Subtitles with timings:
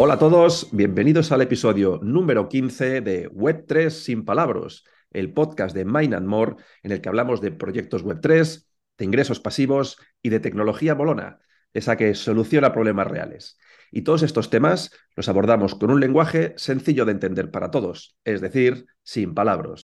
[0.00, 5.84] Hola a todos, bienvenidos al episodio número 15 de Web3 sin palabras, el podcast de
[5.84, 8.64] Mind and More en el que hablamos de proyectos Web3,
[8.96, 11.40] de ingresos pasivos y de tecnología molona,
[11.74, 13.58] esa que soluciona problemas reales.
[13.90, 18.40] Y todos estos temas los abordamos con un lenguaje sencillo de entender para todos, es
[18.40, 19.82] decir, sin palabras.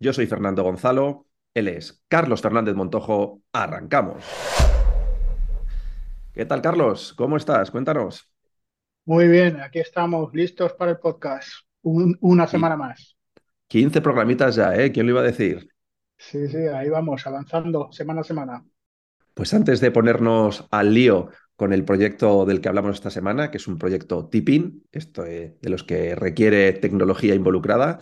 [0.00, 4.24] Yo soy Fernando Gonzalo, él es Carlos Fernández Montojo, arrancamos.
[6.34, 7.14] ¿Qué tal, Carlos?
[7.16, 7.70] ¿Cómo estás?
[7.70, 8.26] Cuéntanos.
[9.04, 11.48] Muy bien, aquí estamos listos para el podcast.
[11.82, 13.16] una semana más.
[13.68, 14.92] 15 programitas ya, ¿eh?
[14.92, 15.68] ¿Quién lo iba a decir?
[16.16, 18.64] Sí, sí, ahí vamos, avanzando semana a semana.
[19.32, 23.56] Pues antes de ponernos al lío con el proyecto del que hablamos esta semana, que
[23.56, 28.00] es un proyecto tipping, esto de los que requiere tecnología involucrada,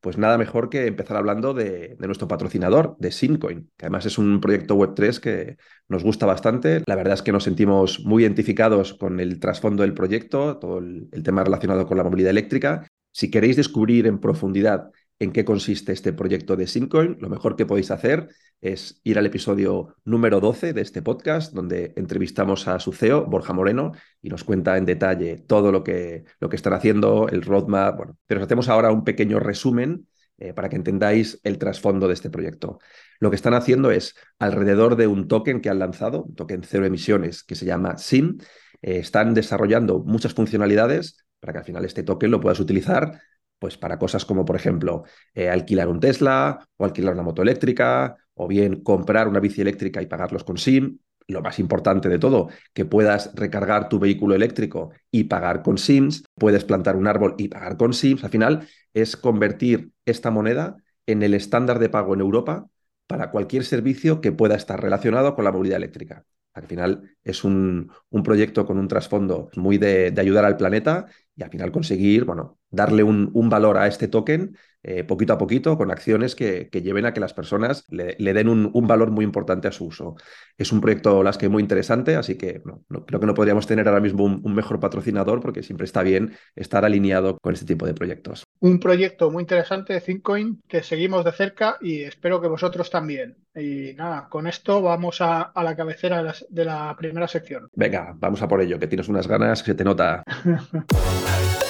[0.00, 4.40] pues nada mejor que empezar hablando de, nuestro patrocinador, de Simcoin, que además es un
[4.40, 5.56] proyecto Web3 que
[5.88, 6.82] nos gusta bastante.
[6.86, 11.08] La verdad es que nos sentimos muy identificados con el trasfondo del proyecto, todo el,
[11.12, 12.86] el tema relacionado con la movilidad eléctrica.
[13.12, 17.66] Si queréis descubrir en profundidad en qué consiste este proyecto de Simcoin, lo mejor que
[17.66, 18.28] podéis hacer
[18.62, 23.52] es ir al episodio número 12 de este podcast, donde entrevistamos a su CEO, Borja
[23.52, 27.98] Moreno, y nos cuenta en detalle todo lo que, lo que están haciendo, el roadmap.
[27.98, 30.06] Bueno, pero os hacemos ahora un pequeño resumen
[30.38, 32.78] eh, para que entendáis el trasfondo de este proyecto.
[33.18, 36.86] Lo que están haciendo es alrededor de un token que han lanzado, un token cero
[36.86, 38.38] emisiones que se llama SIM,
[38.80, 43.20] eh, están desarrollando muchas funcionalidades para que al final este token lo puedas utilizar
[43.60, 48.16] pues para cosas como, por ejemplo, eh, alquilar un Tesla o alquilar una moto eléctrica,
[48.34, 50.98] o bien comprar una bici eléctrica y pagarlos con SIM.
[51.28, 56.24] Lo más importante de todo, que puedas recargar tu vehículo eléctrico y pagar con SIMs,
[56.34, 58.24] puedes plantar un árbol y pagar con SIMs.
[58.24, 62.66] Al final es convertir esta moneda en el estándar de pago en Europa
[63.06, 66.24] para cualquier servicio que pueda estar relacionado con la movilidad eléctrica.
[66.54, 71.06] Al final es un, un proyecto con un trasfondo muy de, de, ayudar al planeta
[71.36, 75.38] y al final conseguir, bueno, darle un, un valor a este token eh, poquito a
[75.38, 78.86] poquito con acciones que, que, lleven a que las personas le, le den un, un,
[78.86, 80.16] valor muy importante a su uso.
[80.56, 83.66] Es un proyecto, las que muy interesante, así que no, no, creo que no podríamos
[83.66, 87.66] tener ahora mismo un, un, mejor patrocinador porque siempre está bien estar alineado con este
[87.66, 88.44] tipo de proyectos.
[88.60, 93.36] Un proyecto muy interesante de Thinkoin que seguimos de cerca y espero que vosotros también.
[93.54, 97.68] Y nada, con esto vamos a, a la cabecera de la, de la primera sección.
[97.74, 100.22] Venga, vamos a por ello, que tienes unas ganas que se te nota.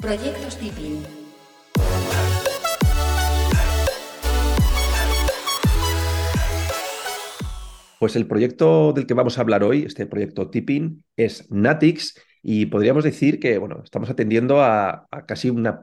[0.00, 1.02] Proyectos Tipping.
[7.98, 12.66] Pues el proyecto del que vamos a hablar hoy, este proyecto Tipping, es Natix y
[12.66, 15.82] podríamos decir que bueno, estamos atendiendo a, casi una,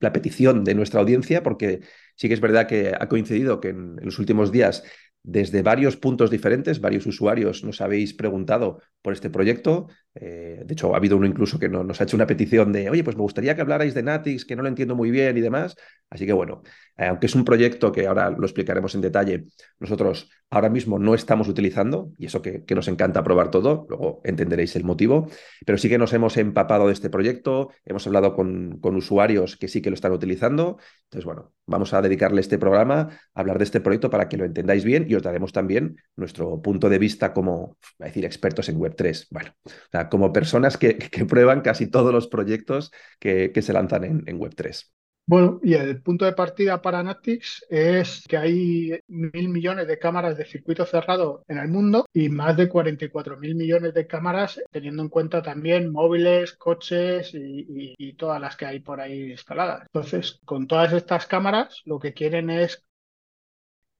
[0.00, 1.82] la petición de nuestra audiencia porque
[2.16, 4.82] sí que es verdad que ha coincidido que en los últimos días
[5.22, 9.88] desde varios puntos diferentes, varios usuarios nos habéis preguntado por este proyecto.
[10.14, 12.90] Eh, de hecho, ha habido uno incluso que no, nos ha hecho una petición de,
[12.90, 15.40] oye, pues me gustaría que hablarais de Natix, que no lo entiendo muy bien y
[15.40, 15.74] demás.
[16.10, 16.62] Así que bueno,
[16.98, 19.46] eh, aunque es un proyecto que ahora lo explicaremos en detalle,
[19.80, 24.76] nosotros ahora mismo no estamos utilizando, y eso que, nos encanta probar todo, luego entenderéis
[24.76, 25.28] el motivo,
[25.64, 29.68] pero sí que nos hemos empapado de este proyecto, hemos hablado con, con usuarios que
[29.68, 30.78] sí que lo están utilizando.
[31.04, 34.44] Entonces, bueno, vamos a dedicarle este programa a hablar de este proyecto para que lo
[34.44, 38.78] entendáis bien y os daremos también nuestro punto de vista como, a decir, expertos en
[38.78, 39.28] Web3.
[39.30, 40.98] Bueno, o sea, como personas que,
[41.28, 44.92] prueban casi todos los proyectos que, se lanzan en, en Web3.
[45.24, 50.36] Bueno, y el punto de partida para Natix es que hay mil millones de cámaras
[50.36, 55.02] de circuito cerrado en el mundo y más de 44 mil millones de cámaras, teniendo
[55.02, 59.82] en cuenta también móviles, coches y, y, todas las que hay por ahí instaladas.
[59.82, 62.84] Entonces, con todas estas cámaras, lo que quieren es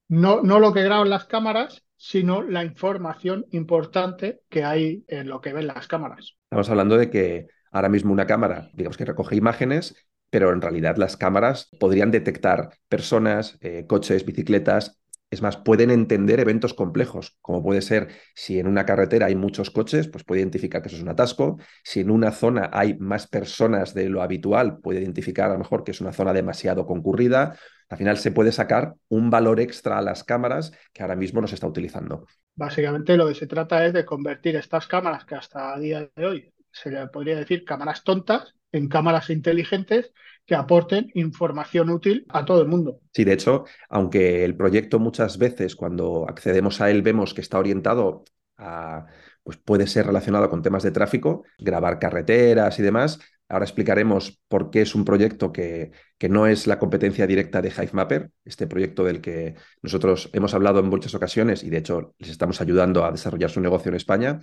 [0.07, 5.41] no, no lo que graban las cámaras, sino la información importante que hay en lo
[5.41, 6.35] que ven las cámaras.
[6.45, 9.95] Estamos hablando de que ahora mismo una cámara, digamos que recoge imágenes
[10.33, 14.99] pero en realidad las cámaras podrían detectar personas, eh, coches, bicicletas.
[15.33, 19.71] Es más, pueden entender eventos complejos, como puede ser si en una carretera hay muchos
[19.71, 21.57] coches, pues puede identificar que eso es un atasco.
[21.83, 25.83] Si en una zona hay más personas de lo habitual, puede identificar a lo mejor
[25.83, 27.57] que es una zona demasiado concurrida.
[27.89, 31.47] Al final se puede sacar un valor extra a las cámaras que ahora mismo no
[31.47, 32.27] se está utilizando.
[32.53, 36.25] Básicamente lo que se trata es de convertir estas cámaras que hasta a día de
[36.27, 40.13] hoy se le podría decir cámaras tontas en cámaras inteligentes
[40.45, 42.99] que aporten información útil a todo el mundo.
[43.13, 47.59] Sí, de hecho, aunque el proyecto muchas veces cuando accedemos a él vemos que está
[47.59, 48.23] orientado
[48.57, 49.05] a,
[49.43, 53.19] pues puede ser relacionado con temas de tráfico, grabar carreteras y demás,
[53.49, 57.69] Ahora explicaremos por qué es un proyecto que, que, no es la competencia directa de
[57.69, 62.31] HiveMapper, este proyecto del que nosotros hemos hablado en muchas ocasiones y de hecho les
[62.31, 64.39] estamos ayudando a desarrollar su negocio en España,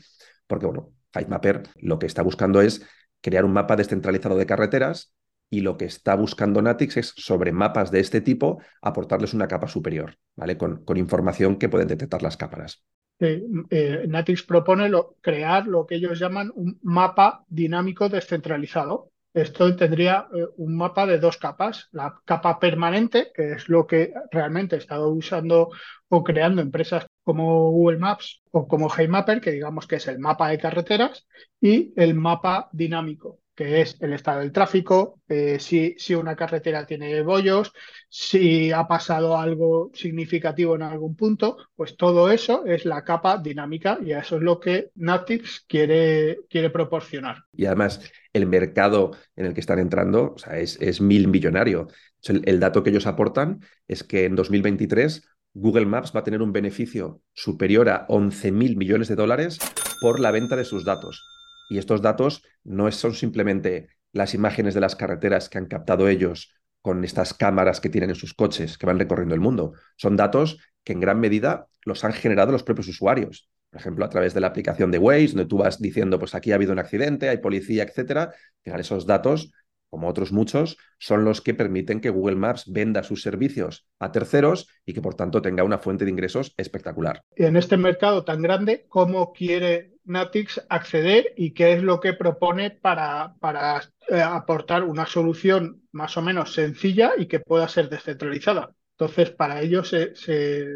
[0.46, 2.87] porque bueno, HiveMapper lo que está buscando es
[3.20, 5.12] crear un mapa descentralizado de carreteras
[5.50, 9.67] y lo que está buscando Natix es sobre mapas de este tipo aportarles una capa
[9.67, 10.56] superior, ¿vale?
[10.56, 12.85] Con, información que pueden detectar las cámaras.
[13.19, 19.11] Eh, Natix propone crear lo que ellos llaman un mapa dinámico descentralizado.
[19.35, 21.88] Esto tendría eh, un mapa de dos capas.
[21.93, 25.70] La capa permanente, que es lo que realmente he estado usando
[26.08, 30.49] o creando empresas como Google Maps o como HeyMapper, que digamos que es el mapa
[30.49, 31.26] de carreteras,
[31.61, 36.87] y el mapa dinámico, que es el estado del tráfico, eh, si, si, una carretera
[36.87, 37.75] tiene bollos,
[38.09, 43.99] si ha pasado algo significativo en algún punto, pues todo eso es la capa dinámica
[44.03, 47.45] y eso es lo que Natix quiere, quiere proporcionar.
[47.53, 48.01] Y además,
[48.33, 51.89] el mercado en el que están entrando es, es, mil millonario.
[52.25, 55.23] El, dato que ellos aportan es que en 2023
[55.53, 59.59] Google Maps va a tener un beneficio superior a 11.000 millones de dólares
[60.01, 61.23] por la venta de sus datos.
[61.70, 66.52] Y estos datos no son simplemente las imágenes de las carreteras que han captado ellos
[66.82, 69.75] con estas cámaras que tienen en sus coches que van recorriendo el mundo.
[69.96, 73.49] Son datos que en gran medida los han generado los propios usuarios.
[73.70, 76.50] Por ejemplo, a través de la aplicación de Waze, donde tú vas diciendo, pues aquí
[76.50, 78.34] ha habido un accidente, hay policía, etcétera.
[78.64, 79.52] Esos datos,
[79.90, 84.67] como otros muchos, son los que permiten que Google Maps venda sus servicios a terceros
[84.84, 87.22] y que, por tanto, tenga una fuente de ingresos espectacular.
[87.37, 92.70] En este mercado tan grande, ¿cómo quiere Natix acceder y qué es lo que propone
[92.70, 98.70] para, para eh, aportar una solución más o menos sencilla y que pueda ser descentralizada.
[98.93, 100.67] Entonces, para ello se, se,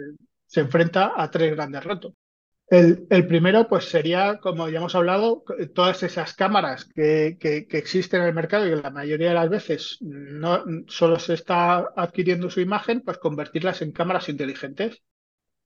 [0.55, 2.12] enfrenta a tres grandes retos.
[2.69, 5.44] El, el, primero, pues sería, como ya hemos hablado,
[5.75, 9.35] todas esas cámaras que, que, que, existen en el mercado y que la mayoría de
[9.35, 15.03] las veces no solo se está adquiriendo su imagen, pues convertirlas en cámaras inteligentes.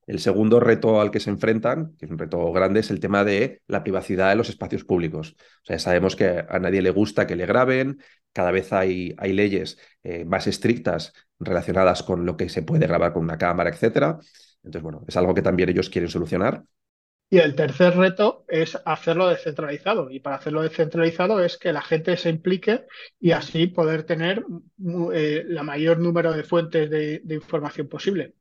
[0.09, 3.23] El segundo reto al que se enfrentan, que es un reto grande, es el tema
[3.23, 5.35] de la privacidad de los espacios públicos.
[5.61, 8.01] O sea, sabemos que a nadie le gusta que le graben,
[8.33, 13.13] cada vez hay, hay leyes eh, más estrictas relacionadas con lo que se puede grabar
[13.13, 14.17] con una cámara, etcétera.
[14.63, 16.63] Entonces, bueno, es algo que también ellos quieren solucionar.
[17.29, 20.09] Y el tercer reto es hacerlo descentralizado.
[20.09, 22.85] Y para hacerlo descentralizado es que la gente se implique
[23.19, 24.43] y así poder tener
[25.13, 28.33] eh, la mayor número de fuentes de, de información posible.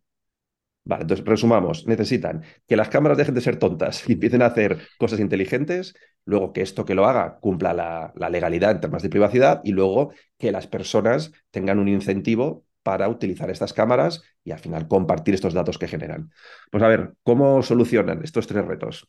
[0.88, 4.79] Vale, entonces resumamos, necesitan que las cámaras dejen de ser tontas y empiecen a hacer
[4.96, 5.94] cosas inteligentes,
[6.25, 10.14] luego que esto que lo haga cumpla la, legalidad en temas de privacidad y luego
[10.38, 15.52] que las personas tengan un incentivo para utilizar estas cámaras y al final compartir estos
[15.52, 16.31] datos que generan.
[16.70, 19.06] Pues a ver, ¿cómo solucionan estos tres retos?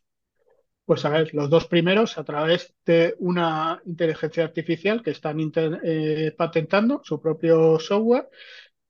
[0.84, 5.40] Pues a ver, los dos primeros a través de una inteligencia artificial que están
[5.84, 8.28] eh, patentando su propio software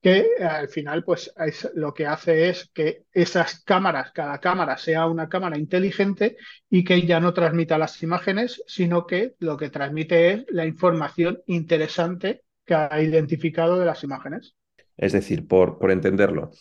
[0.01, 5.07] que al final pues es, lo que hace es que esas cámaras, cada cámara sea
[5.07, 6.37] una cámara inteligente
[6.69, 11.41] y que ya no transmita las imágenes, sino que lo que transmite es la información
[11.47, 14.55] interesante que ha identificado de las imágenes.
[14.95, 16.51] Es decir, por, por entenderlo,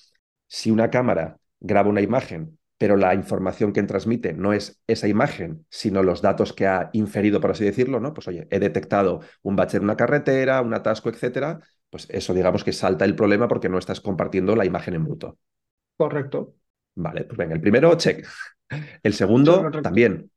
[0.46, 5.66] si una cámara graba una imagen, pero la información que transmite no es esa imagen,
[5.68, 8.14] sino los datos que ha inferido, por así decirlo, ¿no?
[8.14, 12.64] Pues oye, he detectado un bache en una carretera, un atasco, etcétera, pues eso digamos
[12.64, 15.38] que salta el problema porque no estás compartiendo la imagen en bruto.
[15.96, 16.54] Correcto.
[16.94, 18.26] Vale, pues venga, el primero, check.
[19.02, 20.30] El segundo, también.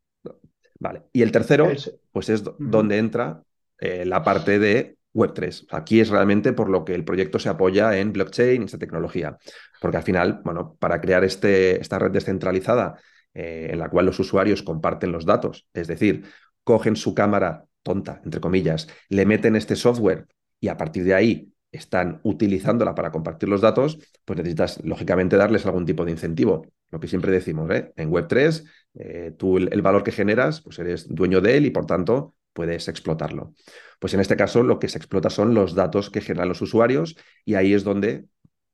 [0.80, 1.04] Vale.
[1.12, 1.70] Y el tercero,
[2.12, 3.44] pues es donde entra
[3.80, 5.68] eh, la parte de Web3.
[5.72, 9.38] Aquí es realmente por lo que el proyecto se apoya en blockchain, esta tecnología.
[9.80, 13.00] Porque al final, bueno, para crear este, esta red descentralizada
[13.34, 16.26] eh, en la cual los usuarios comparten los datos, es decir,
[16.64, 20.28] cogen su cámara tonta, entre comillas, le meten este software
[20.62, 25.66] y a partir de ahí están utilizándola para compartir los datos, pues necesitas, lógicamente, darles
[25.66, 26.68] algún tipo de incentivo.
[26.92, 27.92] Lo que siempre decimos, ¿eh?
[27.96, 28.66] en Web3,
[28.96, 32.88] eh, tú el, valor que generas, pues eres dueño de él y por tanto puedes
[32.90, 33.54] explotarlo.
[34.00, 37.16] Pues en este caso lo que se explota son los datos que generan los usuarios
[37.46, 38.26] y ahí es donde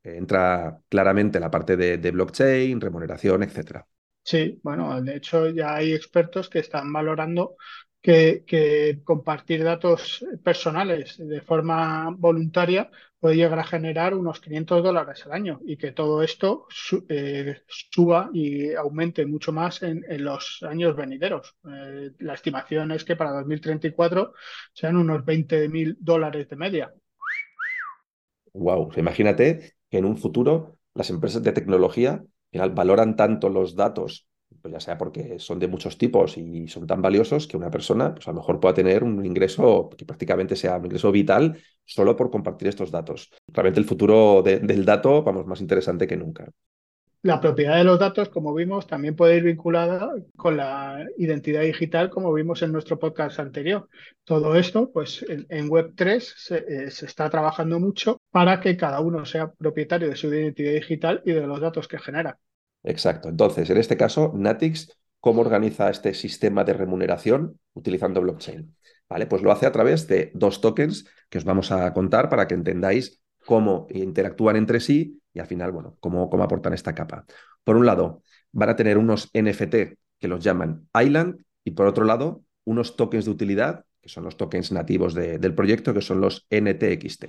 [0.03, 3.85] entra claramente la parte de, de blockchain, remuneración, etcétera.
[4.23, 7.55] Sí, bueno, de hecho ya hay expertos que están valorando
[8.01, 12.89] que, compartir datos personales de forma voluntaria
[13.19, 16.67] puede llegar a generar unos 500 dólares al año y que todo esto
[17.09, 21.55] eh, suba y aumente mucho más en, los años venideros.
[21.67, 24.33] Eh, la estimación es que para 2034
[24.73, 26.93] sean unos 20 mil dólares de media.
[28.53, 32.23] Wow, imagínate que en un futuro las empresas de tecnología
[32.73, 34.26] valoran tanto los datos
[34.61, 38.13] pues ya sea porque son de muchos tipos y son tan valiosos que una persona
[38.13, 42.15] pues a lo mejor pueda tener un ingreso que prácticamente sea un ingreso vital solo
[42.15, 43.31] por compartir estos datos.
[43.47, 46.49] Realmente el futuro del dato, vamos, más interesante que nunca.
[47.23, 52.09] la propiedad de los datos, como vimos, también puede ir vinculada con la identidad digital,
[52.09, 53.89] como vimos en nuestro podcast anterior.
[54.23, 59.51] Todo esto, pues en, Web3 se, se, está trabajando mucho para que cada uno sea
[59.51, 62.37] propietario de su identidad digital y de los datos que genera.
[62.87, 63.27] Exacto.
[63.27, 68.73] Entonces, en este caso, Natix, ¿cómo organiza este sistema de remuneración utilizando blockchain?
[69.09, 72.47] Vale, pues lo hace a través de dos tokens que os vamos a contar para
[72.47, 77.25] que entendáis cómo interactúan entre sí y al final, bueno, cómo, cómo aportan esta capa.
[77.65, 79.75] Por un lado, van a tener unos NFT
[80.17, 84.37] que los llaman Island y por otro lado, unos tokens de utilidad, que son los
[84.37, 87.25] tokens nativos del proyecto, que son los NTXT.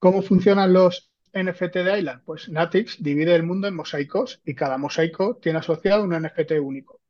[0.00, 2.22] ¿Cómo funcionan los NFT de Island?
[2.24, 7.00] Pues Natix divide el mundo en mosaicos y cada mosaico tiene asociado un NFT único.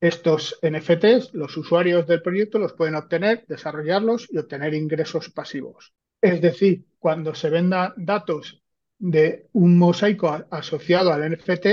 [0.00, 5.92] Estos NFTs, los usuarios del proyecto los pueden obtener, desarrollarlos y obtener ingresos pasivos.
[6.20, 8.62] Es decir, cuando se vendan datos
[8.98, 11.66] de un mosaico asociado al NFT,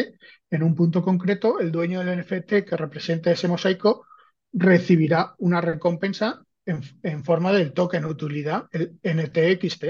[0.51, 4.05] en un punto concreto, el dueño del NFT que represente ese mosaico
[4.53, 9.85] recibirá una recompensa en, forma del token utilidad, el NTXT.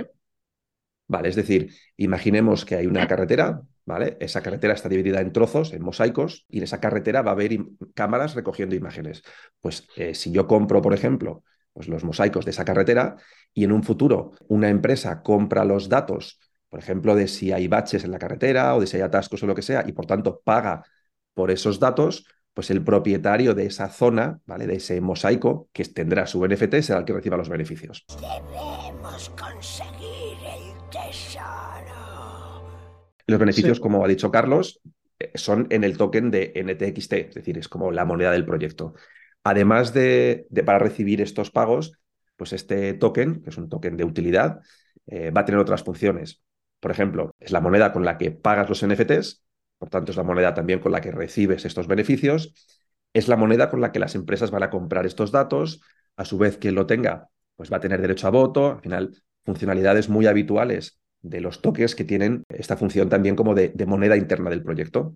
[1.07, 4.17] Vale, es decir, imaginemos que hay una carretera, ¿vale?
[4.19, 7.59] Esa carretera está dividida en trozos, en mosaicos, y en esa carretera va a haber
[7.93, 9.21] cámaras recogiendo imágenes.
[9.61, 11.43] Pues eh, si yo compro, por ejemplo,
[11.73, 13.17] pues los mosaicos de esa carretera
[13.53, 18.03] y en un futuro una empresa compra los datos, por ejemplo, de si hay baches
[18.03, 20.41] en la carretera o de si hay atascos o lo que sea, y por tanto
[20.43, 20.83] paga
[21.33, 24.65] por esos datos, pues el propietario de esa zona, ¿vale?
[24.65, 28.05] De ese mosaico que tendrá su NFT será el que reciba los beneficios.
[28.09, 32.63] Debemos conseguir el tesoro.
[33.27, 34.79] Los beneficios, como ha dicho Carlos,
[35.19, 38.93] eh, son en el token de NTXT, es decir, es como la moneda del proyecto.
[39.43, 41.99] Además de, para recibir estos pagos,
[42.37, 44.61] pues este token, que es un token de utilidad,
[45.07, 46.41] eh, va a tener otras funciones.
[46.79, 49.44] Por ejemplo, es la moneda con la que pagas los NFTs,
[49.77, 52.53] por tanto es la moneda también con la que recibes estos beneficios,
[53.13, 55.81] es la moneda con la que las empresas van a comprar estos datos,
[56.17, 59.23] a su vez quien lo tenga, pues va a tener derecho a voto, al final
[59.43, 64.49] funcionalidades muy habituales de los tokens que tienen esta función también como de, moneda interna
[64.49, 65.15] del proyecto.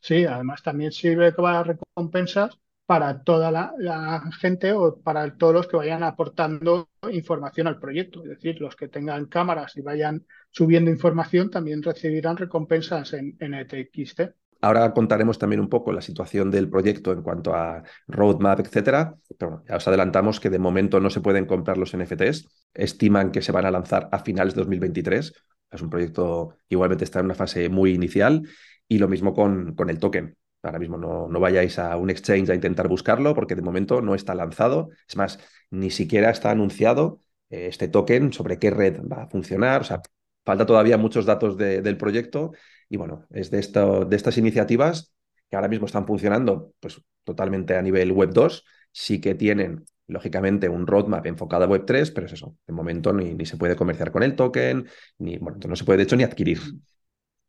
[0.00, 5.76] Sí, además también sirve para recompensas para toda la, gente o para todos los que
[5.76, 8.22] vayan aportando información al proyecto.
[8.22, 13.54] Es decir, los que tengan cámaras y vayan subiendo información también recibirán recompensas en, en
[13.54, 14.20] ETXT.
[14.60, 19.14] Ahora contaremos también un poco la situación del proyecto en cuanto a roadmap, etcétera.
[19.38, 22.48] Pero ya os adelantamos que de momento no se pueden comprar los NFTs.
[22.72, 25.32] Estiman que se van a lanzar a finales de 2023.
[25.70, 28.48] Es un proyecto igualmente está en una fase muy inicial.
[28.88, 30.36] Y lo mismo con, con el token.
[30.64, 34.14] Ahora mismo no, no, vayáis a un exchange a intentar buscarlo porque de momento no
[34.14, 34.90] está lanzado.
[35.08, 35.38] Es más,
[35.70, 39.82] ni siquiera está anunciado eh, este token sobre qué red va a funcionar.
[39.82, 40.00] O sea,
[40.44, 42.52] falta todavía muchos datos del proyecto
[42.88, 45.14] y bueno, es de, esto, de estas iniciativas
[45.50, 48.64] que ahora mismo están funcionando pues totalmente a nivel web 2.
[48.92, 52.56] Sí que tienen, lógicamente, un roadmap enfocado a web 3, pero es eso.
[52.66, 54.86] De momento ni, ni se puede comerciar con el token,
[55.18, 56.60] ni, bueno, no se puede de hecho ni adquirir.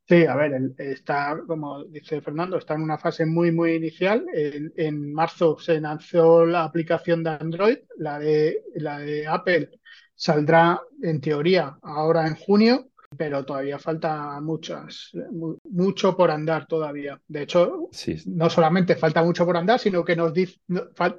[0.08, 4.24] Sí, a ver, está, como dice Fernando, está en una fase muy, muy inicial.
[4.34, 9.72] En, marzo se lanzó la aplicación de Android, la de, la de Apple
[10.16, 15.12] saldrá en teoría ahora en junio, pero todavía falta muchas,
[15.64, 17.20] mucho por andar todavía.
[17.28, 17.90] De hecho,
[18.28, 20.34] no solamente falta mucho por andar, sino que nos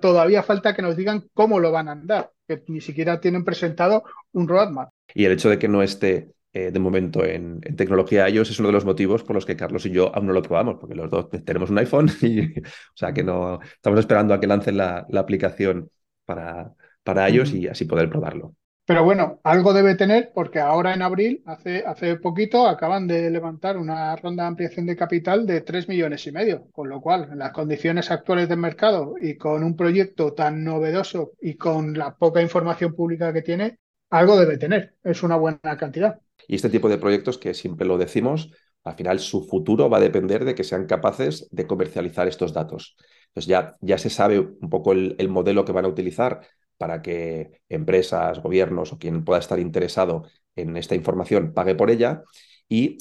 [0.00, 4.04] todavía falta que nos digan cómo lo van a andar, que ni siquiera tienen presentado
[4.32, 4.90] un roadmap.
[5.14, 8.68] Y el hecho de que no esté eh, de momento en, tecnología iOS es uno
[8.68, 11.10] de los motivos por los que Carlos y yo aún no lo probamos, porque los
[11.10, 12.62] dos tenemos un iPhone y, o
[12.94, 15.90] sea, que no estamos esperando a que lancen la, aplicación
[16.24, 16.72] para,
[17.02, 18.54] para iOS y así poder probarlo.
[18.86, 23.76] Pero bueno, algo debe tener porque ahora en abril, hace, hace poquito, acaban de levantar
[23.76, 27.38] una ronda de ampliación de capital de 3 millones y medio, con lo cual, en
[27.38, 32.40] las condiciones actuales del mercado y con un proyecto tan novedoso y con la poca
[32.40, 33.78] información pública que tiene,
[34.10, 34.96] algo debe tener.
[35.02, 36.20] Es una buena cantidad.
[36.48, 38.50] Y este tipo de proyectos que siempre lo decimos,
[38.84, 42.96] al final su futuro va a depender de que sean capaces de comercializar estos datos.
[43.28, 46.40] Entonces ya, ya se sabe un poco el, modelo que van a utilizar
[46.78, 52.22] para que empresas, gobiernos o quien pueda estar interesado en esta información pague por ella
[52.68, 52.98] y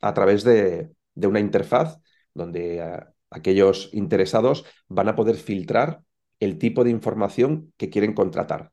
[0.00, 1.98] a través de, una interfaz
[2.32, 3.00] donde eh,
[3.30, 6.00] aquellos interesados van a poder filtrar
[6.40, 8.72] el tipo de información que quieren contratar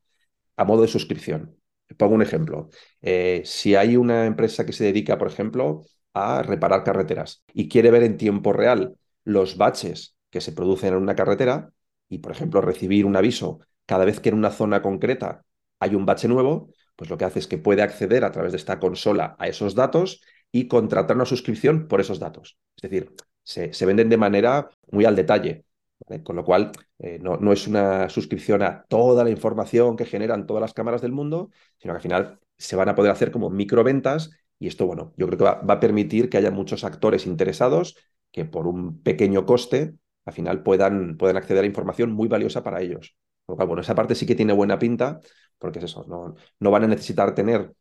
[0.56, 1.58] a modo de suscripción.
[1.98, 2.70] Pongo un ejemplo.
[3.02, 5.82] Eh, si hay una empresa que se dedica, por ejemplo,
[6.14, 11.02] a reparar carreteras y quiere ver en tiempo real los baches que se producen en
[11.02, 11.72] una carretera
[12.10, 15.44] y, por ejemplo, recibir un aviso cada vez que en una zona concreta
[15.80, 18.58] hay un bache nuevo, pues lo que hace es que puede acceder a través de
[18.58, 20.22] esta consola a esos datos
[20.52, 22.58] y contratar una suscripción por esos datos.
[22.78, 25.66] Es decir, se, venden de manera muy al detalle.
[26.24, 30.46] Con lo cual, eh, no, no, es una suscripción a toda la información que generan
[30.46, 33.50] todas las cámaras del mundo, sino que al final se van a poder hacer como
[33.50, 37.98] microventas y esto, bueno, yo creo que va, a permitir que haya muchos actores interesados
[38.32, 42.82] que por un pequeño coste al final puedan, puedan acceder a información muy valiosa para
[42.82, 43.16] ellos.
[43.46, 45.20] Con lo cual, bueno, esa parte sí que tiene buena pinta,
[45.60, 47.74] porque es eso, no, no van a necesitar tener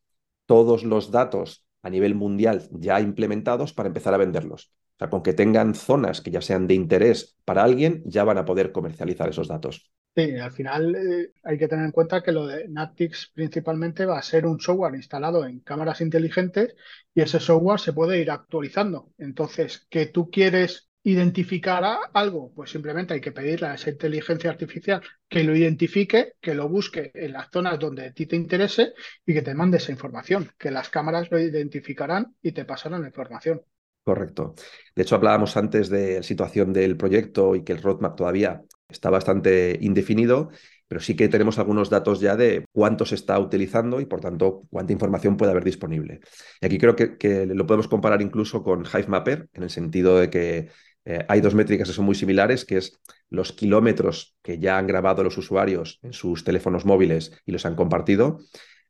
[0.47, 4.73] todos los datos a nivel mundial ya implementados para empezar a venderlos.
[4.95, 8.39] O sea, con que tengan zonas que ya sean de interés para alguien, ya van
[8.39, 9.91] a poder comercializar esos datos.
[10.17, 14.19] Sí, al final eh, hay que tener en cuenta que lo de Naptix principalmente va
[14.19, 16.77] a ser un software instalado en cámaras inteligentes
[17.13, 19.11] y ese software se puede ir actualizando.
[19.19, 21.85] Entonces, que tú quieres identificar
[22.15, 26.69] algo, pues simplemente hay que pedirle a esa inteligencia artificial que lo identifique, que lo
[26.69, 28.95] busque en las zonas donde a ti te interese
[29.27, 33.09] y que te mande esa información, que las cámaras lo identificarán y te pasarán la
[33.09, 33.63] información.
[34.05, 34.55] Correcto.
[34.95, 39.09] De hecho, hablábamos antes de la situación del proyecto y que el roadmap todavía está
[39.09, 40.51] bastante indefinido,
[40.87, 44.65] pero sí que tenemos algunos datos ya de cuánto se está utilizando y, por tanto,
[44.71, 46.21] cuánta información puede haber disponible.
[46.61, 50.69] Y aquí creo que, lo podemos comparar incluso con HiveMapper, en el sentido de que
[51.07, 54.87] eh, hay dos métricas que son muy similares, que es los kilómetros que ya han
[54.87, 58.41] grabado los usuarios en sus teléfonos móviles y los han compartido.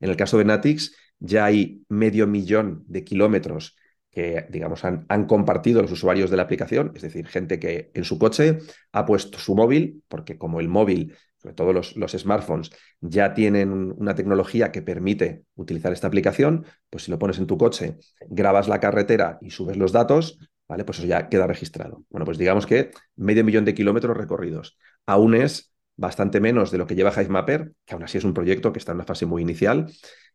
[0.00, 3.76] En el caso de Natix, ya hay medio millón de kilómetros
[4.14, 8.04] que, digamos, han, han, compartido los usuarios de la aplicación, es decir, gente que en
[8.04, 8.58] su coche
[8.92, 13.92] ha puesto su móvil, porque como el móvil, sobre todo los, los smartphones, ya tienen
[13.98, 18.68] una tecnología que permite utilizar esta aplicación, pues si lo pones en tu coche, grabas
[18.68, 20.84] la carretera y subes los datos, ¿vale?
[20.84, 22.04] Pues eso ya queda registrado.
[22.08, 24.78] Bueno, pues digamos que medio millón de kilómetros recorridos.
[25.06, 28.72] Aún es bastante menos de lo que lleva HiveMapper, que aún así es un proyecto
[28.72, 29.86] que está en una fase muy inicial.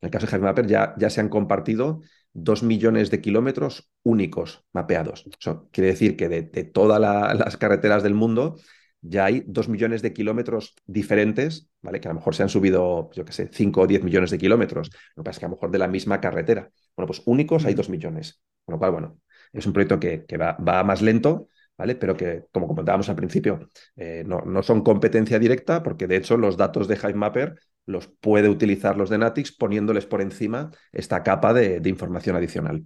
[0.02, 2.02] En el caso de HiveMapper ya, ya se han compartido
[2.34, 5.26] dos millones de kilómetros únicos mapeados.
[5.40, 8.56] Eso quiere decir que de, todas las carreteras del mundo
[9.02, 12.02] ya hay dos millones de kilómetros diferentes, ¿vale?
[12.02, 14.38] Que a lo mejor se han subido, yo qué sé, cinco o diez millones de
[14.38, 14.90] kilómetros.
[15.16, 16.70] Lo que pasa es que a lo mejor de la misma carretera.
[16.96, 18.42] Bueno, pues únicos hay dos millones.
[18.66, 19.20] Con lo cual, bueno,
[19.54, 21.48] es un proyecto que, que va, va, más lento,
[21.80, 21.96] ¿vale?
[21.96, 26.36] Pero que, como comentábamos al principio, eh, no, no, son competencia directa, porque de hecho
[26.36, 31.54] los datos de HiveMapper los puede utilizar los de Natix poniéndoles por encima esta capa
[31.54, 32.84] de, información adicional.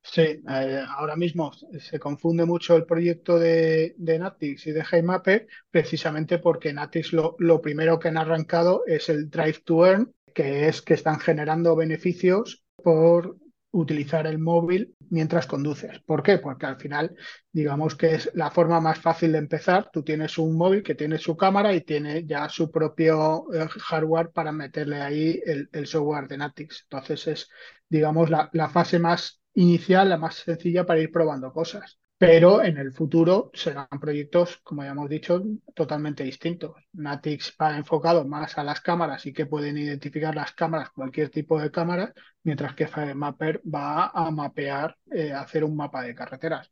[0.00, 5.48] Sí, eh, ahora mismo se confunde mucho el proyecto de, de Natix y de HiveMapper
[5.70, 10.68] precisamente porque Natix lo, lo, primero que han arrancado es el Drive to Earn, que
[10.68, 13.38] es que están generando beneficios por
[13.74, 16.00] utilizar el móvil mientras conduces.
[16.06, 16.38] ¿Por qué?
[16.38, 17.14] Porque al final,
[17.52, 19.90] digamos que es la forma más fácil de empezar.
[19.92, 24.30] Tú tienes un móvil que tiene su cámara y tiene ya su propio eh, hardware
[24.30, 26.82] para meterle ahí el, software de Natix.
[26.84, 27.48] Entonces es,
[27.88, 32.78] digamos, la, la fase más inicial, la más sencilla para ir probando cosas pero en
[32.78, 35.42] el futuro serán proyectos, como ya hemos dicho,
[35.74, 36.76] totalmente distintos.
[36.92, 41.60] Natix va enfocado más a las cámaras y que pueden identificar las cámaras, cualquier tipo
[41.60, 46.68] de cámara, mientras que FireMapper va a mapear, eh, hacer un mapa de carreteras.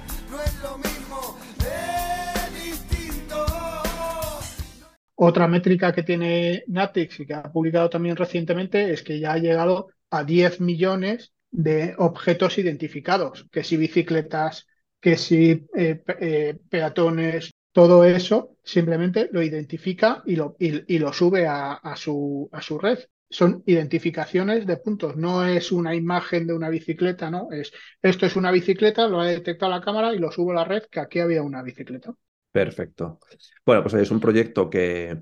[5.14, 9.38] Otra métrica que tiene Natix y que ha publicado también recientemente es que ya ha
[9.38, 14.66] llegado a 10 millones de objetos identificados, que si bicicletas,
[15.02, 21.46] que si eh, eh, peatones, todo eso simplemente lo identifica y lo, y, lo sube
[21.46, 23.00] a, su, a su red.
[23.28, 27.48] Son identificaciones de puntos, no es una imagen de una bicicleta, ¿no?
[27.50, 30.64] Es esto es una bicicleta, lo ha detectado la cámara y lo subo a la
[30.64, 32.14] red que aquí había una bicicleta.
[32.52, 33.18] Perfecto.
[33.66, 35.18] Bueno, pues es un proyecto que,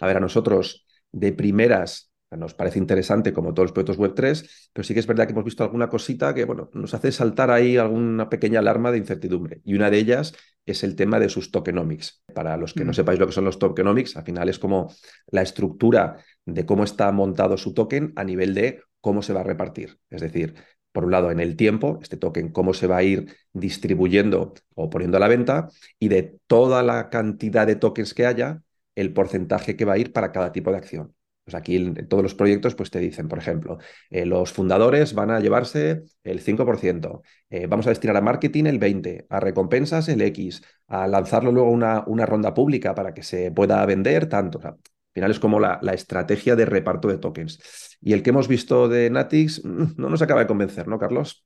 [0.00, 4.84] a ver, a nosotros de primeras nos parece interesante como todos los proyectos Web3, pero
[4.84, 7.76] sí que es verdad que hemos visto alguna cosita que bueno, nos hace saltar ahí
[7.76, 9.60] alguna pequeña alarma de incertidumbre.
[9.64, 12.22] Y una de ellas es el tema de sus tokenomics.
[12.34, 12.94] Para los que no mm.
[12.94, 14.92] sepáis lo que son los tokenomics, al final es como
[15.30, 19.44] la estructura de cómo está montado su token a nivel de cómo se va a
[19.44, 19.98] repartir.
[20.08, 20.54] Es decir,
[20.92, 24.90] por un lado, en el tiempo, este token, cómo se va a ir distribuyendo o
[24.90, 28.62] poniendo a la venta, y de toda la cantidad de tokens que haya,
[28.96, 31.14] el porcentaje que va a ir para cada tipo de acción.
[31.50, 35.32] Pues aquí en todos los proyectos pues te dicen, por ejemplo, eh, los fundadores van
[35.32, 40.22] a llevarse el 5%, eh, vamos a destinar a marketing el 20%, a recompensas el
[40.22, 44.60] X, a lanzarlo luego una, una ronda pública para que se pueda vender tanto.
[44.62, 44.76] al
[45.12, 47.98] final es como la, la, estrategia de reparto de tokens.
[48.00, 51.44] Y el que hemos visto de Natix no nos acaba de convencer, ¿no, Carlos?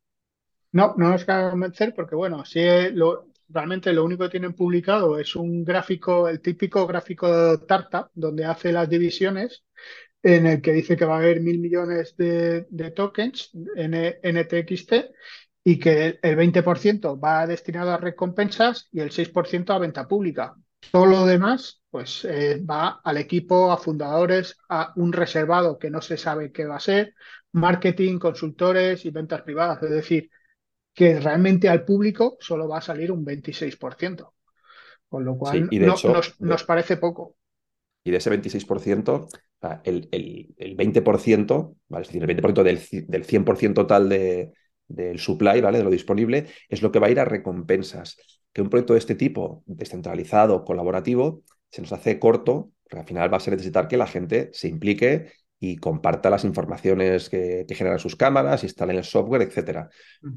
[0.72, 2.60] No, no nos acaba de convencer porque, bueno, sí
[2.92, 8.10] lo, realmente lo único que tienen publicado es un gráfico, el típico gráfico de Tarta,
[8.12, 9.64] donde hace las divisiones,
[10.22, 14.92] en el que dice que va a haber mil millones de, tokens en NTXT
[15.62, 20.56] y que el 20% va destinado a recompensas y el 6% a venta pública.
[20.90, 26.00] Todo lo demás pues eh, va al equipo, a fundadores, a un reservado que no
[26.02, 27.14] se sabe qué va a ser,
[27.52, 29.80] marketing, consultores y ventas privadas.
[29.82, 30.28] Es decir,
[30.94, 34.32] que realmente al público solo va a salir un 26%.
[35.08, 35.68] Con lo cual
[36.40, 37.36] nos, parece poco.
[38.04, 39.28] Y de ese 26%,
[39.84, 42.02] el, el, 20%, ¿vale?
[42.02, 44.52] es decir, el 20% del, del 100% total de,
[44.88, 45.78] del supply, ¿vale?
[45.78, 48.16] De lo disponible, es lo que va a ir a recompensas.
[48.52, 53.32] Que un proyecto de este tipo, descentralizado, colaborativo, se nos hace corto, porque al final
[53.32, 55.32] va a ser necesitar que la gente se implique
[55.70, 59.88] y comparta las informaciones que, generan sus cámaras, instalen el software, etc.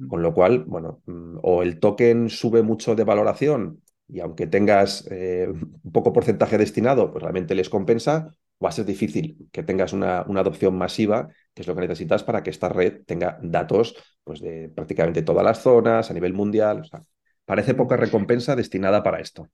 [0.08, 5.06] Con lo cual, bueno, mm, o el token sube mucho de valoración y aunque tengas
[5.12, 8.32] eh, un poco porcentaje destinado, pues realmente les compensa,
[8.64, 12.24] va a ser difícil que tengas una, una, adopción masiva, que es lo que necesitas
[12.24, 16.82] para que esta red tenga datos pues, de prácticamente todas las zonas a nivel mundial.
[16.82, 17.02] O sea,
[17.46, 19.50] parece poca recompensa destinada para esto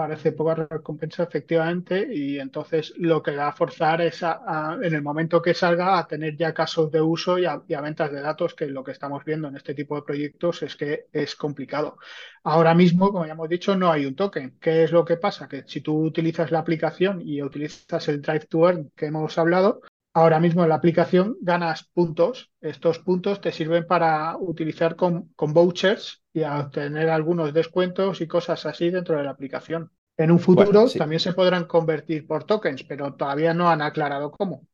[0.00, 5.02] parece poca recompensa efectivamente y entonces lo que va a forzar es a, en el
[5.02, 8.66] momento que salga a tener ya casos de uso y a, ventas de datos que
[8.66, 11.98] lo que estamos viendo en este tipo de proyectos es que es complicado.
[12.44, 14.56] Ahora mismo, como ya hemos dicho, no hay un token.
[14.58, 15.46] ¿Qué es lo que pasa?
[15.48, 19.82] Que si tú utilizas la aplicación y utilizas el Drive to Earn que hemos hablado,
[20.12, 22.50] Ahora mismo en la aplicación ganas puntos.
[22.60, 28.26] Estos puntos te sirven para utilizar con, con vouchers y a obtener algunos descuentos y
[28.26, 29.90] cosas así dentro de la aplicación.
[30.16, 34.66] En un futuro también se podrán convertir por tokens, pero todavía no han aclarado cómo.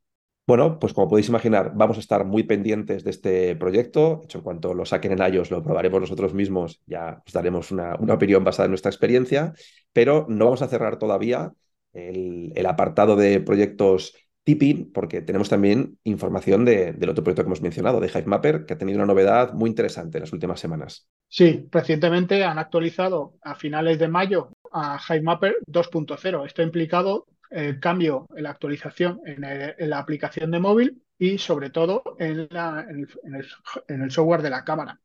[0.47, 4.17] Bueno, pues como podéis imaginar, vamos a estar muy pendientes de este proyecto.
[4.21, 7.71] De hecho, en cuanto lo saquen en iOS, lo probaremos nosotros mismos, ya os daremos
[7.71, 9.53] una, una opinión basada en nuestra experiencia,
[9.91, 11.51] pero no vamos a cerrar todavía
[11.91, 14.15] el, el apartado de proyectos
[14.47, 18.77] tipping, porque tenemos también información del otro proyecto que hemos mencionado, de HiveMapper, que ha
[18.77, 21.09] tenido una novedad muy interesante en las últimas semanas.
[21.27, 26.45] Sí, recientemente han actualizado a finales de mayo a HiveMapper 2.0.
[26.45, 31.69] Esto ha implicado el cambio en la actualización en, la aplicación de móvil y sobre
[31.69, 34.97] todo en, en el software de la cámara.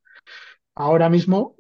[0.74, 1.54] Ahora mismo,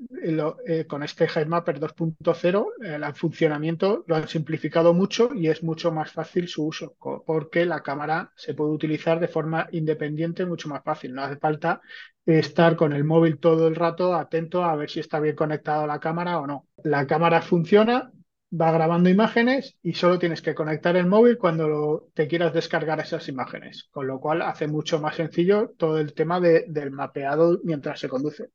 [0.66, 6.10] eh, con este HiveMapper 2.0, el funcionamiento lo han simplificado mucho y es mucho más
[6.12, 6.96] fácil su uso,
[7.26, 11.12] porque la cámara se puede utilizar de forma independiente mucho más fácil.
[11.12, 11.82] No hace falta
[12.24, 16.00] estar con el móvil todo el rato atento a ver si está bien conectado la
[16.00, 16.66] cámara o no.
[16.82, 18.10] La cámara funciona,
[18.50, 23.28] va grabando imágenes y solo tienes que conectar el móvil cuando te quieras descargar esas
[23.28, 28.08] imágenes, con lo cual hace mucho más sencillo todo el tema del mapeado mientras se
[28.08, 28.48] conduce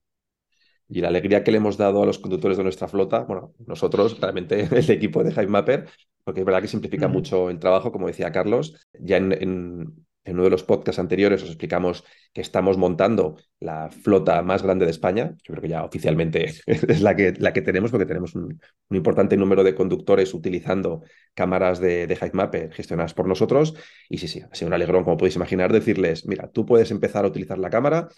[0.90, 4.20] y la alegría que le hemos dado a los conductores de nuestra flota, bueno, nosotros,
[4.20, 5.88] realmente el equipo de HiveMapper,
[6.24, 8.76] porque es verdad que simplifica mucho el trabajo, como decía Carlos.
[9.00, 14.62] Ya en, uno de los podcasts anteriores os explicamos que estamos montando la flota más
[14.62, 15.36] grande de España.
[15.44, 19.38] Yo creo que ya oficialmente es la que, la que tenemos, porque tenemos un, importante
[19.38, 21.02] número de conductores utilizando
[21.34, 23.76] cámaras de, de HiveMapper gestionadas por nosotros.
[24.10, 27.24] Y sí, sí, ha sido un alegrón, como podéis imaginar, decirles, mira, tú puedes empezar
[27.24, 28.10] a utilizar la cámara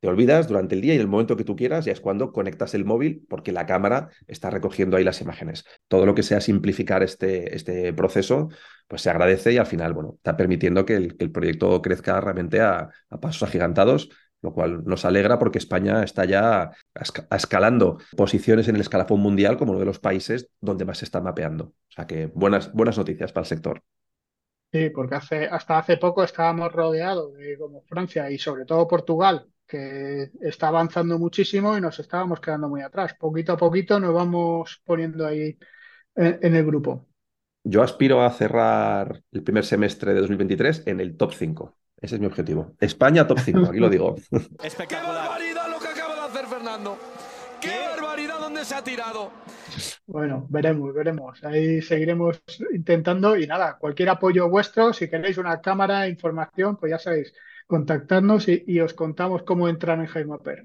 [0.00, 2.32] te olvidas durante el día y en el momento que tú quieras ya es cuando
[2.32, 5.64] conectas el móvil porque la cámara está recogiendo ahí las imágenes.
[5.88, 8.48] Todo lo que sea simplificar este, este proceso,
[8.86, 12.60] pues se agradece y al final, bueno, está permitiendo que el, el proyecto crezca realmente
[12.60, 16.70] a, pasos agigantados, lo cual nos alegra porque España está ya
[17.30, 21.20] escalando posiciones en el escalafón mundial como uno de los países donde más se está
[21.20, 21.64] mapeando.
[21.64, 23.82] O sea que buenas, buenas noticias para el sector.
[24.70, 29.48] Sí, porque hace, hasta hace poco estábamos rodeados de como Francia y sobre todo Portugal,
[29.66, 33.14] que está avanzando muchísimo y nos estábamos quedando muy atrás.
[33.18, 35.58] Poquito a poquito nos vamos poniendo ahí
[36.14, 37.06] en, el grupo.
[37.64, 41.74] Yo aspiro a cerrar el primer semestre de 2023 en el top 5.
[42.00, 42.74] Ese es mi objetivo.
[42.78, 44.16] España top 5, aquí lo digo.
[44.30, 46.98] ¡Qué barbaridad lo que acaba de hacer Fernando!
[47.60, 49.32] ¡Qué barbaridad donde se ha tirado!
[50.08, 51.44] Bueno, veremos, veremos.
[51.44, 52.40] Ahí seguiremos
[52.72, 57.34] intentando y nada, cualquier apoyo vuestro, si queréis una cámara, información, pues ya sabéis,
[57.66, 60.64] contactarnos y, os contamos cómo entrar en HiveMapper.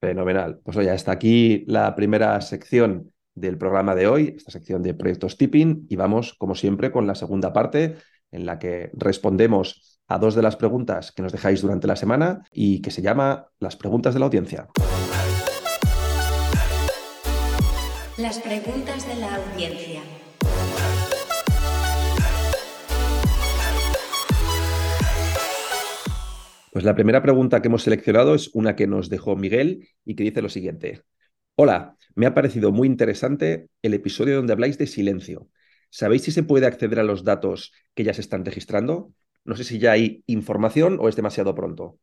[0.00, 0.60] Fenomenal.
[0.62, 5.36] Pues oye, hasta aquí la primera sección del programa de hoy, esta sección de proyectos
[5.36, 7.96] tipping, y vamos, como siempre, con la segunda parte
[8.30, 12.44] en la que respondemos a dos de las preguntas que nos dejáis durante la semana
[12.52, 14.68] y que se llama Las preguntas de la audiencia.
[18.16, 20.00] Las preguntas de la audiencia.
[26.70, 30.22] Pues la primera pregunta que hemos seleccionado es una que nos dejó Miguel y que
[30.22, 31.02] dice lo siguiente.
[31.56, 35.48] Hola, me ha parecido muy interesante el episodio donde habláis de silencio.
[35.90, 39.12] ¿Sabéis si se puede acceder a los datos que ya se están registrando?
[39.44, 41.98] No sé si ya hay información o es demasiado pronto.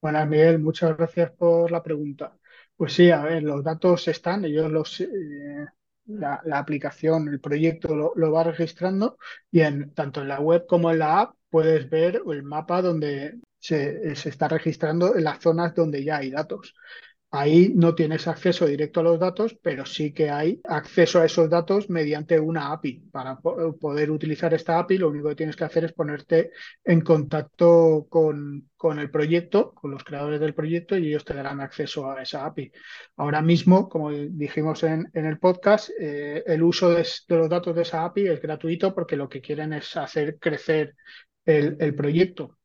[0.00, 2.36] Buenas, Miguel, muchas gracias por la pregunta.
[2.80, 5.66] Pues sí, a ver, los datos están, ellos los, eh,
[6.06, 9.18] la, la aplicación, el proyecto lo, lo va registrando
[9.50, 13.38] y en, tanto en la web como en la app puedes ver el mapa donde
[13.58, 16.74] se, se está registrando en las zonas donde ya hay datos.
[17.32, 21.48] Ahí no tienes acceso directo a los datos, pero sí que hay acceso a esos
[21.48, 23.08] datos mediante una API.
[23.12, 26.50] Para po- poder utilizar esta API, lo único que tienes que hacer es ponerte
[26.84, 31.60] en contacto con, con el proyecto, con los creadores del proyecto, y ellos te darán
[31.60, 32.72] acceso a esa API.
[33.16, 37.76] Ahora mismo, como dijimos en, en el podcast, eh, el uso de, de los datos
[37.76, 40.96] de esa API es gratuito porque lo que quieren es hacer crecer
[41.44, 42.56] el, el proyecto.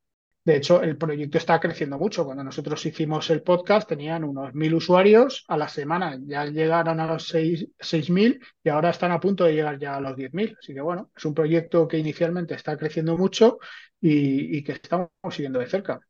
[0.46, 2.24] De hecho, el proyecto está creciendo mucho.
[2.24, 7.06] Cuando nosotros hicimos el podcast tenían unos mil usuarios a la semana, ya llegaron a
[7.06, 10.56] los seis mil y ahora están a punto de llegar ya a los diez mil.
[10.60, 13.58] Así que bueno, es un proyecto que inicialmente está creciendo mucho
[14.00, 16.00] y, y que estamos siguiendo de cerca.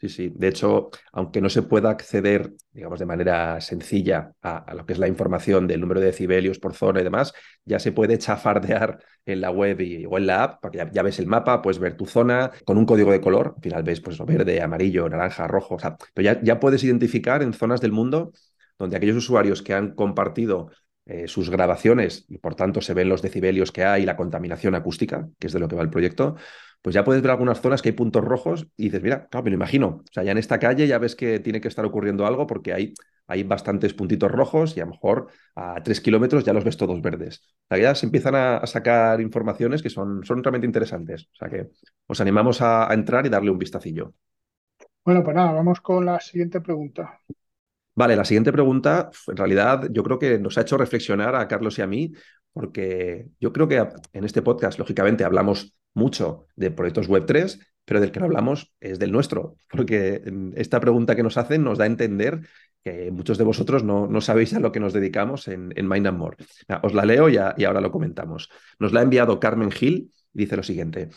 [0.00, 0.32] Sí, sí.
[0.32, 4.98] De hecho, aunque no se pueda acceder, digamos, de manera sencilla a, lo que es
[5.00, 7.32] la información del número de decibelios por zona y demás,
[7.64, 11.02] ya se puede chafardear en la web y, o en la app, porque ya, ya,
[11.02, 13.54] ves el mapa, puedes ver tu zona con un código de color.
[13.56, 15.74] Al final ves, pues, verde, amarillo, naranja, rojo.
[15.74, 18.30] O sea, pero ya, ya puedes identificar en zonas del mundo
[18.78, 20.70] donde aquellos usuarios que han compartido
[21.06, 24.74] eh, sus grabaciones y por tanto se ven los decibelios que hay y la contaminación
[24.74, 26.36] acústica, que es de lo que va el proyecto,
[26.82, 29.50] pues ya puedes ver algunas zonas que hay puntos rojos y dices, mira, claro, me
[29.50, 29.86] lo imagino.
[30.08, 32.72] O sea, ya en esta calle ya ves que tiene que estar ocurriendo algo porque
[32.72, 32.94] hay,
[33.26, 37.02] hay bastantes puntitos rojos y a lo mejor a tres kilómetros ya los ves todos
[37.02, 37.42] verdes.
[37.70, 41.28] O sea, ya se empiezan a, a sacar informaciones que son, son realmente interesantes.
[41.32, 41.68] O sea, que
[42.06, 44.14] os animamos a, a entrar y darle un vistacillo.
[45.04, 47.20] Bueno, pues nada, vamos con la siguiente pregunta.
[47.94, 51.78] Vale, la siguiente pregunta, en realidad, yo creo que nos ha hecho reflexionar a Carlos
[51.78, 52.12] y a mí,
[52.52, 58.12] porque yo creo que en este podcast, lógicamente, hablamos mucho de proyectos Web3, pero del
[58.12, 60.22] que no hablamos es del nuestro, porque
[60.56, 62.40] esta pregunta que nos hacen nos da a entender
[62.84, 66.06] que muchos de vosotros no, no sabéis a lo que nos dedicamos en, en Mind
[66.06, 66.36] and More.
[66.82, 68.50] Os la leo y, y ahora lo comentamos.
[68.78, 71.08] Nos la ha enviado Carmen Gil, dice lo siguiente.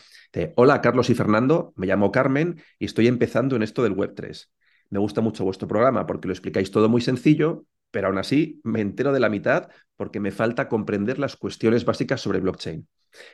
[0.56, 4.48] Hola, Carlos y Fernando, me llamo Carmen y estoy empezando en esto del Web3.
[4.90, 8.80] Me gusta mucho vuestro programa porque lo explicáis todo muy sencillo, pero aún así me
[8.80, 12.88] entero de la mitad porque me falta comprender las cuestiones básicas sobre blockchain.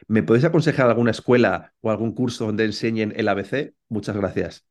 [0.07, 3.73] ¿Me podéis aconsejar alguna escuela o algún curso donde enseñen el ABC?
[3.89, 4.67] Muchas gracias.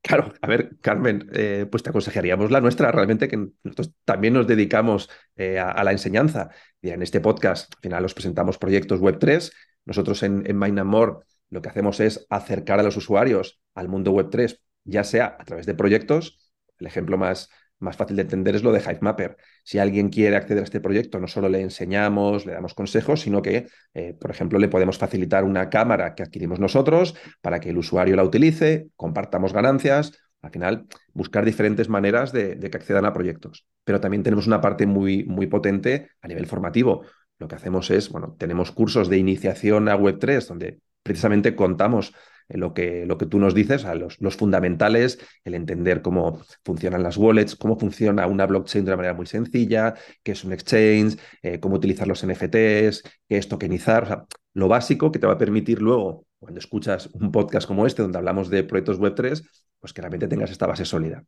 [0.00, 4.46] Claro, a ver, Carmen, eh, pues te aconsejaríamos la nuestra, realmente que nosotros también nos
[4.46, 6.50] dedicamos eh, a, la enseñanza.
[6.80, 9.50] Y en este podcast, al final, os presentamos proyectos Web3.
[9.86, 11.14] Nosotros en, en Mind and More
[11.50, 15.66] lo que hacemos es acercar a los usuarios al mundo Web3 ya sea a través
[15.66, 19.36] de proyectos, el ejemplo más, más fácil de entender es lo de Hivemapper.
[19.62, 23.42] Si alguien quiere acceder a este proyecto, no solo le enseñamos, le damos consejos, sino
[23.42, 27.78] que, eh, por ejemplo, le podemos facilitar una cámara que adquirimos nosotros para que el
[27.78, 30.12] usuario la utilice, compartamos ganancias.
[30.40, 33.66] Al final, buscar diferentes maneras de, de que accedan a proyectos.
[33.84, 37.04] Pero también tenemos una parte muy, muy potente a nivel formativo.
[37.38, 42.12] Lo que hacemos es, bueno, tenemos cursos de iniciación a Web3, donde precisamente contamos
[42.48, 47.16] lo que, lo que tú nos dices, los, los, fundamentales, el entender cómo funcionan las
[47.16, 51.60] wallets, cómo funciona una blockchain de una manera muy sencilla, qué es un exchange, eh,
[51.60, 56.26] cómo utilizar los NFTs, qué es tokenizar, lo básico que te va a permitir luego,
[56.38, 59.42] cuando escuchas un podcast como este, donde hablamos de proyectos Web3,
[59.80, 61.24] pues que realmente tengas esta base sólida.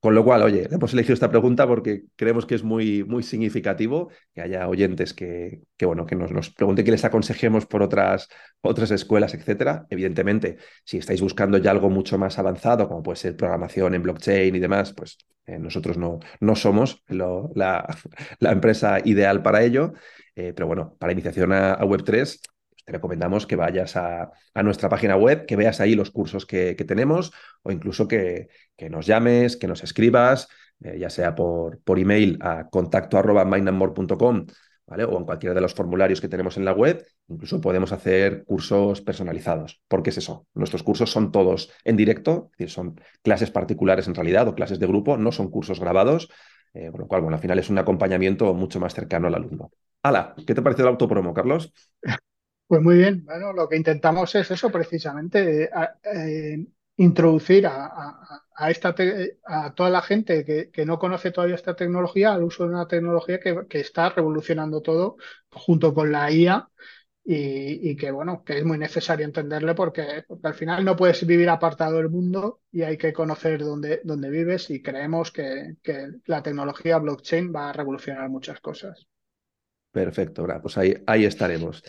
[0.00, 4.10] Con lo cual, oye, hemos elegido esta pregunta porque creemos que es muy, muy significativo
[4.32, 8.28] que haya oyentes que, que bueno, que nos, nos pregunten que les aconsejemos por otras,
[8.60, 9.86] otras escuelas, etcétera.
[9.90, 14.54] Evidentemente, si estáis buscando ya algo mucho más avanzado, como puede ser programación en blockchain
[14.54, 17.84] y demás, pues eh, nosotros no, no somos la,
[18.38, 19.94] la, empresa ideal para ello.
[20.36, 22.38] Eh, pero bueno, para iniciación a, a Web3,
[22.88, 24.32] te recomendamos que vayas a,
[24.64, 28.48] nuestra página web, que veas ahí los cursos que, tenemos o incluso que,
[28.88, 30.48] nos llames, que nos escribas,
[30.82, 35.04] eh, ya sea por, email a contacto arroba ¿vale?
[35.04, 37.04] o en cualquiera de los formularios que tenemos en la web.
[37.28, 39.82] Incluso podemos hacer cursos personalizados.
[39.86, 40.46] ¿Por qué es eso?
[40.54, 45.18] Nuestros cursos son todos en directo, son clases particulares en realidad o clases de grupo,
[45.18, 46.30] no son cursos grabados.
[46.72, 49.72] Eh, con lo cual, bueno, al final es un acompañamiento mucho más cercano al alumno.
[50.02, 51.70] Hala, ¿qué te parece el autopromo, Carlos?
[52.68, 55.70] Pues muy bien, bueno, lo que intentamos es eso precisamente, eh,
[56.04, 56.66] eh,
[56.98, 57.86] introducir a,
[58.54, 58.94] a, esta
[59.46, 62.86] a toda la gente que, que, no conoce todavía esta tecnología al uso de una
[62.86, 65.16] tecnología que, que está revolucionando todo
[65.50, 66.68] junto con la IA
[67.24, 71.26] y, y, que bueno, que es muy necesario entenderle porque, porque, al final no puedes
[71.26, 76.08] vivir apartado del mundo y hay que conocer dónde, dónde vives y creemos que, que
[76.26, 79.06] la tecnología blockchain va a revolucionar muchas cosas.
[79.90, 81.82] Perfecto, pues ahí, ahí estaremos.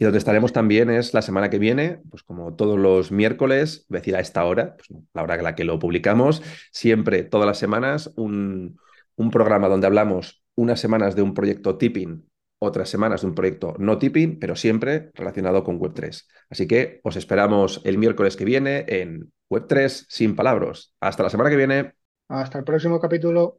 [0.00, 3.88] Y donde estaremos también es la semana que viene, pues como todos los miércoles, es
[3.88, 7.58] decir, a esta hora, pues la hora en la que lo publicamos, siempre, todas las
[7.58, 8.78] semanas, un,
[9.16, 12.26] un programa donde hablamos unas semanas de un proyecto tipping,
[12.58, 16.24] otras semanas de un proyecto no tipping, pero siempre relacionado con Web3.
[16.48, 20.94] Así que os esperamos el miércoles que viene en Web3 sin palabras.
[21.00, 21.92] Hasta la semana que viene.
[22.30, 23.58] Hasta el próximo capítulo.